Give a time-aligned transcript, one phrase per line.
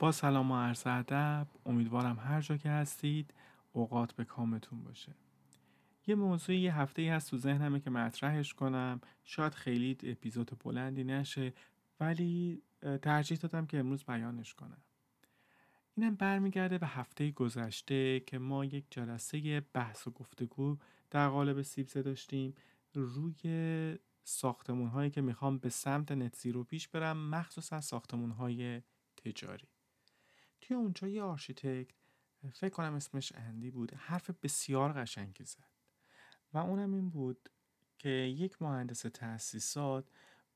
[0.00, 3.34] با سلام و عرض ادب امیدوارم هر جا که هستید
[3.72, 5.14] اوقات به کامتون باشه.
[6.06, 9.00] یه موضوع یه هفته ای هست تو ذهنمه که مطرحش کنم.
[9.24, 11.52] شاید خیلی اپیزود بلندی نشه
[12.00, 12.62] ولی
[13.02, 14.82] ترجیح دادم که امروز بیانش کنم.
[15.96, 20.76] اینم برمیگرده به هفته گذشته که ما یک جلسه بحث و گفتگو
[21.10, 22.54] در قالب سیبزه داشتیم.
[22.94, 28.82] روی ساختمون هایی که می‌خوام به سمت نت رو پیش برم مخصوصا ساختمون های
[29.16, 29.68] تجاری.
[30.60, 31.94] توی اونجا یه architect
[32.52, 35.70] فکر کنم اسمش اندی بود حرف بسیار قشنگی زد.
[36.52, 37.48] و اونم این بود
[37.98, 40.08] که یک مهندس تأسیسات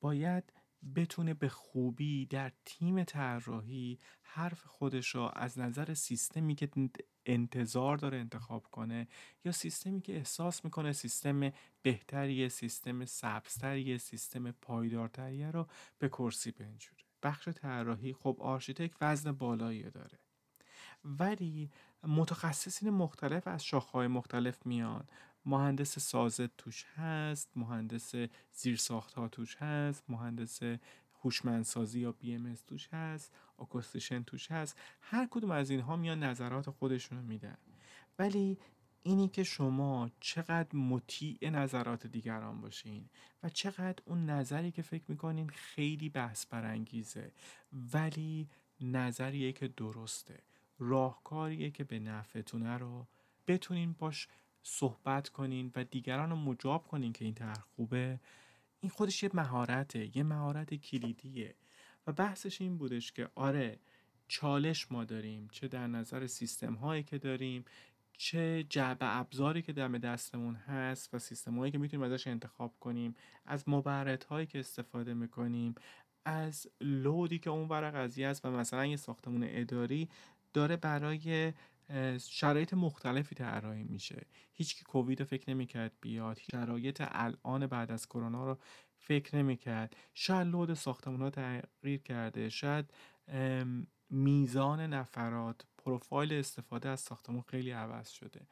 [0.00, 0.52] باید
[0.94, 6.68] بتونه به خوبی در تیم طراحی حرف خودش را از نظر سیستمی که
[7.26, 9.08] انتظار داره انتخاب کنه
[9.44, 15.66] یا سیستمی که احساس می‌کنه سیستم بهتریه سیستم سبزتریه سیستم پایدارتریه رو
[15.98, 20.18] به کرسی بنشونه بخش طراحی خب architect وزن بالایی داره.
[21.04, 21.70] ولی
[22.02, 25.04] متخصصین مختلف از شاخهای مختلف میان
[25.44, 28.12] مهندس سازه توش هست مهندس
[28.52, 30.60] زیرساخت ها توش هست مهندس
[31.22, 34.78] هوشمندسازی یا ام توش هست acoustician توش هست.
[35.00, 37.56] هر کدوم از اینها میان نظرات خودشونو میدن.
[38.18, 38.58] ولی
[39.06, 43.08] اینی که شما چقدر مطیع نظرات دیگران باشین
[43.42, 47.32] و چقدر اون نظری که فکر می‌کنین خیلی بحث برانگیزه
[47.92, 48.48] ولی
[48.80, 50.38] نظریه که درسته.
[50.78, 53.06] راهکاریه که به نفعتونه رو
[53.46, 54.28] بتونین باش
[54.62, 58.20] صحبت کنین و دیگران رو مجاب کنین که این طرح خوبه.
[58.80, 61.54] این خودش یه مهارته یه مهارت کلیدیه.
[62.06, 63.78] و بحثش این بودش که آره
[64.28, 67.64] چالش ما داریم چه در نظر سیستم هایی که داریم
[68.16, 73.14] چه جعبه ابزاری که دم دستمون هست و سیستم هایی که می‌تونیم ازش انتخاب کنیم
[73.46, 75.74] از مبرد هایی که استفاده می‌کنیم
[76.24, 80.08] از لودی که اون ور قضیه است و مثلا یه ساختمون اداری
[80.54, 81.52] داره برای
[82.20, 84.26] شرایط مختلفی طراحی میشه.
[84.52, 88.58] هیچ کی کووید فکر نمی‌کرد بیاد شرایط الان بعد از کرونا رو
[88.98, 89.96] فکر نمی‌کرد.
[90.14, 92.92] شاید لود ساختمون ها تغییر کرده شاید
[94.10, 98.46] میزان نفرات پروفایل استفاده از ساختمون خیلی عوض شده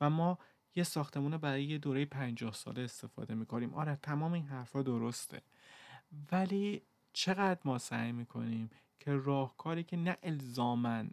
[0.00, 0.38] و ما
[0.74, 3.74] یه ساختمون برای یه دوره 50 ساله استفاده می‌کنیم.
[3.74, 5.42] آره تمام این حرفا درسته.
[6.32, 8.70] ولی چقدر ما سعی می‌کنیم
[9.00, 11.10] که راهکاری که نه الزامن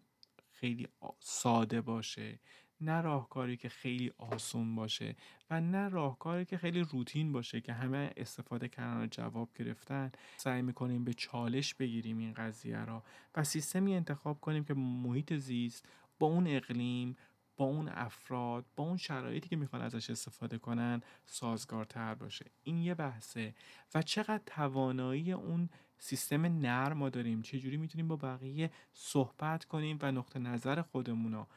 [0.51, 0.87] خیلی
[1.19, 2.39] ساده باشه
[2.81, 5.15] نه راهکاری که خیلی آسون باشه
[5.49, 10.11] و نه راهکاری که خیلی روتین باشه که همه استفاده کردن و جواب گرفتن.
[10.37, 13.03] سعی می‌کنیم به چالش بگیریم این قضیه را
[13.35, 15.85] و سیستمی انتخاب کنیم که محیط زیست
[16.19, 17.17] با اون اقلیم
[17.57, 22.45] با اون افراد با اون شرایطی که می‌خوان ازش استفاده کنن سازگارتر باشه.
[22.63, 23.55] این یه بحثه.
[23.95, 30.11] و چقدر توانایی اون سیستم نرم ما داریم چجوری می‌تونیم با بقیه صحبت کنیم و
[30.11, 31.47] نقطه نظر خودمون رو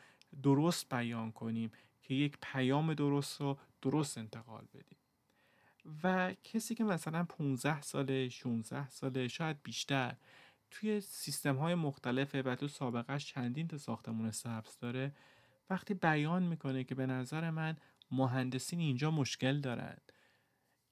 [0.42, 1.70] درست بیان کنیم
[2.02, 4.98] که یک پیام درست رو درست انتقال بدیم.
[6.04, 10.16] و کسی که مثلا 15 ساله 16 ساله شاید بیشتر
[10.70, 15.12] توی سیستم های مختلفه و تو سابقهش چندین تا ساختمون سبز داره
[15.70, 17.76] وقتی بیان می‌کنه که به نظر من
[18.10, 19.96] مهندسین اینجا مشکل دارن.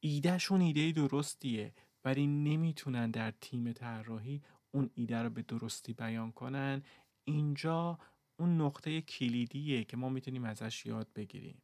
[0.01, 1.75] ایدهشون ایده درستیه
[2.05, 6.83] ولی نمی‌تونن در تیم طراحی اون ایده رو به درستی بیان کنن.
[7.25, 7.99] اینجا
[8.39, 11.63] اون نقطه کلیدیه که ما می‌تونیم ازش یاد بگیریم.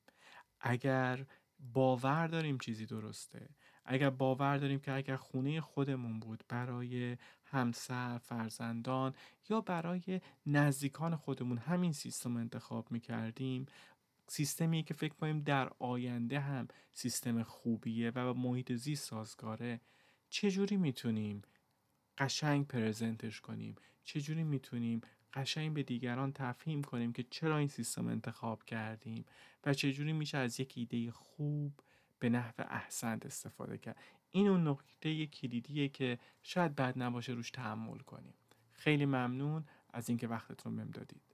[0.60, 1.26] اگر
[1.72, 3.48] باور داریم چیزی درسته
[3.84, 9.14] اگر باور داریم که اگر خونه خودمون بود برای همسر فرزندان
[9.48, 13.66] یا برای نزدیکان خودمون همین سیستم انتخاب می‌کردیم
[14.28, 19.80] سیستمی که فکر کنیم در آینده هم سیستم خوبیه و محیط زیست سازگاره.
[20.30, 21.42] چجوری می‌تونیم
[22.18, 23.74] قشنگ پرزنتش کنیم؟
[24.04, 25.00] چجوری می‌تونیم
[25.34, 29.24] قشنگ به دیگران تفهیم کنیم که چرا این سیستم انتخاب کردیم
[29.64, 31.72] و چجوری میشه از یک ایده خوب
[32.18, 33.96] به نحو احسنت استفاده کرد.
[34.30, 38.34] این اون نکته کلیدیه که شاید بد نباشه روش تحمل کنیم.
[38.72, 41.33] خیلی ممنون از اینکه وقتتون بهم دادید.